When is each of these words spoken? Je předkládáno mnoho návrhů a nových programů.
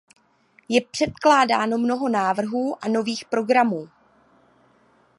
Je 0.69 0.81
předkládáno 0.91 1.77
mnoho 1.77 2.09
návrhů 2.09 2.85
a 2.85 2.87
nových 2.87 3.25
programů. 3.25 3.89